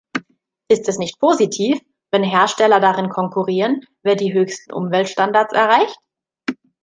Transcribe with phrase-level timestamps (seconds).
[0.67, 1.77] Ist es nicht positiv,
[2.09, 5.99] wenn Hersteller darin konkurrieren, wer die höchsten Umweltstandards erreicht?